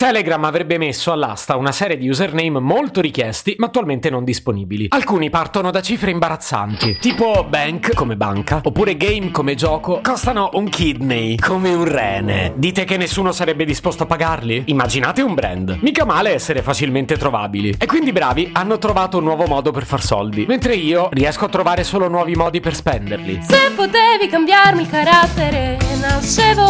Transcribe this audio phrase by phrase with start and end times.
[0.00, 4.86] Telegram avrebbe messo all'asta una serie di username molto richiesti, ma attualmente non disponibili.
[4.88, 10.70] Alcuni partono da cifre imbarazzanti, tipo bank come banca, oppure game come gioco, costano un
[10.70, 12.54] kidney come un rene.
[12.56, 14.62] Dite che nessuno sarebbe disposto a pagarli?
[14.68, 15.76] Immaginate un brand.
[15.82, 17.74] Mica male essere facilmente trovabili.
[17.78, 21.48] E quindi bravi hanno trovato un nuovo modo per far soldi, mentre io riesco a
[21.50, 23.40] trovare solo nuovi modi per spenderli.
[23.42, 26.69] Se potevi cambiarmi il carattere, nascevo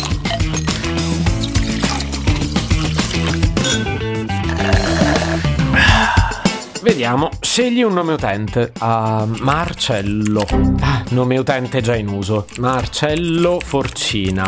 [6.81, 8.71] Vediamo, scegli un nome utente.
[8.79, 10.43] Ah, Marcello.
[10.79, 12.47] Ah, nome utente già in uso.
[12.57, 14.47] Marcello Forcina.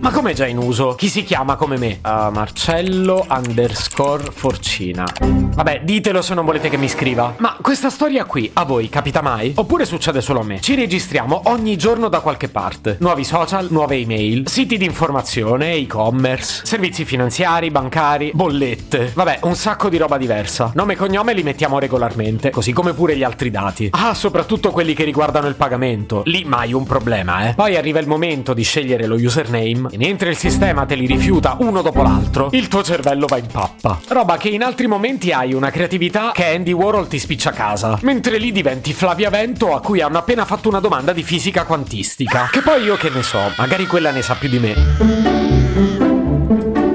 [0.00, 0.94] Ma com'è già in uso?
[0.94, 1.98] Chi si chiama come me?
[2.02, 5.04] Ah, Marcello underscore Forcina.
[5.20, 7.34] Vabbè, ditelo se non volete che mi scriva.
[7.38, 9.54] Ma questa storia qui, a voi capita mai?
[9.56, 10.60] Oppure succede solo a me?
[10.60, 12.98] Ci registriamo ogni giorno da qualche parte.
[13.00, 19.10] Nuovi social, nuove email, siti di informazione, e-commerce, servizi finanziari, bancari, bollette.
[19.12, 20.70] Vabbè, un sacco di roba diversa.
[20.74, 23.88] Nome e cognome li mettiamo regolarmente, così come pure gli altri dati.
[23.92, 26.22] Ah, soprattutto quelli che riguardano il pagamento.
[26.26, 27.54] Lì mai un problema, eh.
[27.54, 31.56] Poi arriva il momento di scegliere lo username e mentre il sistema te li rifiuta
[31.60, 34.00] uno dopo l'altro, il tuo cervello va in pappa.
[34.08, 37.98] Roba che in altri momenti hai una creatività che Andy Warhol ti spiccia a casa,
[38.02, 42.48] mentre lì diventi Flavia Vento a cui hanno appena fatto una domanda di fisica quantistica.
[42.50, 45.63] Che poi io che ne so, magari quella ne sa più di me.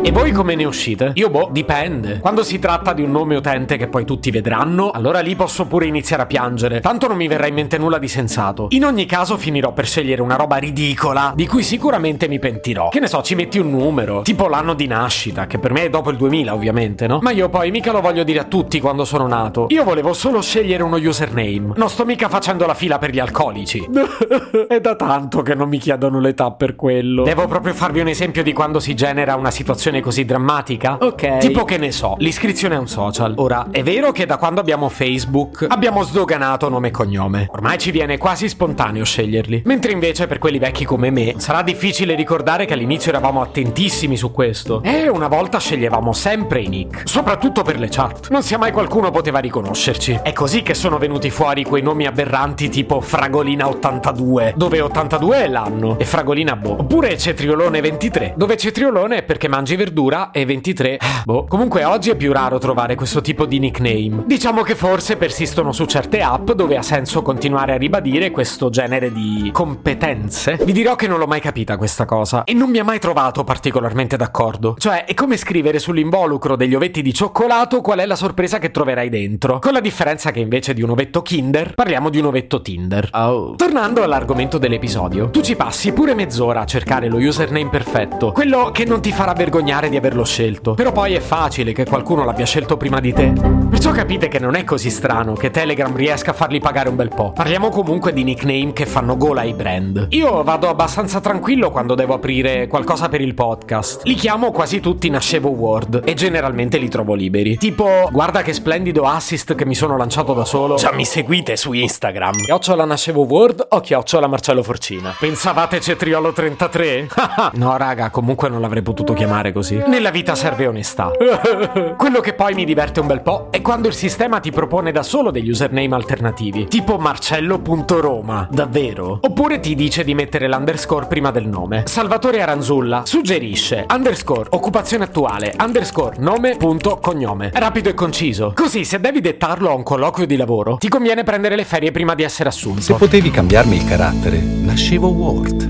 [0.10, 1.12] E voi come ne uscite?
[1.14, 2.18] Io boh, dipende.
[2.18, 5.86] Quando si tratta di un nome utente che poi tutti vedranno, allora lì posso pure
[5.86, 6.80] iniziare a piangere.
[6.80, 8.70] Tanto non mi verrà in mente nulla di sensato.
[8.72, 12.90] In ogni caso finirò per scegliere una roba ridicola, di cui sicuramente mi pentirò.
[12.90, 15.90] Che ne so, ci metti un numero, tipo l'anno di nascita, che per me è
[15.92, 17.20] dopo il 2000 ovviamente, no?
[17.22, 19.68] Ma io poi mica lo voglio dire a tutti quando sono nato.
[19.70, 21.74] Io volevo solo scegliere uno username.
[21.76, 23.88] Non sto mica facendo la fila per gli alcolici.
[24.68, 27.22] è da tanto che non mi chiedono l'età per quello.
[27.22, 30.98] Devo proprio farvi un esempio di quando si genera una situazione così drammatica?
[31.00, 31.38] Ok.
[31.38, 33.34] Tipo che ne so, l'iscrizione a un social.
[33.38, 37.48] Ora, è vero che da quando abbiamo Facebook abbiamo sdoganato nome e cognome.
[37.52, 39.64] Ormai ci viene quasi spontaneo sceglierli.
[39.66, 44.32] Mentre invece per quelli vecchi come me sarà difficile ricordare che all'inizio eravamo attentissimi su
[44.32, 44.82] questo.
[44.84, 48.30] E una volta sceglievamo sempre i nick, soprattutto per le chat.
[48.30, 50.20] Non sia mai qualcuno poteva riconoscerci.
[50.24, 55.48] È così che sono venuti fuori quei nomi aberranti tipo Fragolina 82, dove 82 è
[55.48, 56.78] l'anno e Fragolina boh.
[56.80, 61.46] Oppure Cetriolone 23, dove Cetriolone è perché mangi verdura e 23 boh.
[61.46, 64.24] Comunque oggi è più raro trovare questo tipo di nickname.
[64.26, 69.10] Diciamo che forse persistono su certe app dove ha senso continuare a ribadire questo genere
[69.14, 70.60] di competenze.
[70.62, 73.46] Vi dirò che non l'ho mai capita questa cosa e non mi ha mai trovato
[73.46, 74.76] particolarmente d'accordo.
[74.78, 79.08] Cioè, è come scrivere sull'involucro degli ovetti di cioccolato qual è la sorpresa che troverai
[79.08, 79.60] dentro.
[79.60, 83.08] Con la differenza che invece di un ovetto Kinder, parliamo di un ovetto Tinder.
[83.14, 83.56] Oh.
[83.56, 88.84] Tornando all'argomento dell'episodio, tu ci passi pure mezz'ora a cercare lo username perfetto, quello che
[88.84, 90.74] non ti farà vergognare di averlo scelto.
[90.74, 93.59] Però poi è facile che qualcuno l'abbia scelto prima di te.
[93.70, 97.10] Perciò capite che non è così strano che Telegram riesca a farli pagare un bel
[97.10, 97.32] po'.
[97.32, 100.08] Parliamo comunque di nickname che fanno gola ai brand.
[100.10, 104.06] Io vado abbastanza tranquillo quando devo aprire qualcosa per il podcast.
[104.06, 107.58] Li chiamo quasi tutti Nascevo Word e generalmente li trovo liberi.
[107.58, 110.76] Tipo, guarda che splendido assist che mi sono lanciato da solo.
[110.76, 112.46] Già mi seguite su Instagram.
[112.46, 115.16] Chiocciola Nascevo Word o chiocciola Marcello Forcina?
[115.18, 117.08] Pensavate Cetriolo 33?
[117.54, 119.80] no, raga, comunque non l'avrei potuto chiamare così.
[119.86, 121.12] Nella vita serve onestà.
[121.96, 125.04] Quello che poi mi diverte un bel po' è quando il sistema ti propone da
[125.04, 129.20] solo degli username alternativi, tipo marcello.roma, davvero?
[129.22, 131.84] Oppure ti dice di mettere l'underscore prima del nome.
[131.86, 137.52] Salvatore Aranzulla suggerisce underscore occupazione attuale, underscore nome punto cognome.
[137.54, 138.54] Rapido e conciso.
[138.56, 142.16] Così se devi dettarlo a un colloquio di lavoro, ti conviene prendere le ferie prima
[142.16, 142.82] di essere assunto.
[142.82, 145.70] Se potevi cambiarmi il carattere, nascevo Word.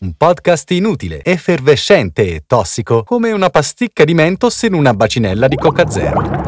[0.00, 5.56] Un podcast inutile, effervescente e tossico, come una pasticca di mentos in una bacinella di
[5.56, 6.47] Coca Zero.